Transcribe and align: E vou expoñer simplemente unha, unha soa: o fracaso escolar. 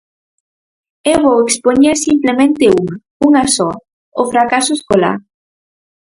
E 1.11 1.13
vou 1.23 1.39
expoñer 1.45 1.95
simplemente 2.07 2.63
unha, 2.79 2.95
unha 3.27 3.43
soa: 3.55 3.77
o 4.21 4.23
fracaso 4.31 4.71
escolar. 4.79 5.17